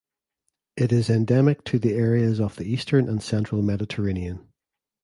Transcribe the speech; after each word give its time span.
It 0.77 0.91
is 0.91 1.11
endemic 1.11 1.63
to 1.65 1.77
the 1.77 1.93
areas 1.93 2.39
of 2.39 2.55
the 2.55 2.65
eastern 2.65 3.07
and 3.07 3.21
central 3.21 3.61
Mediterranean. 3.61 4.47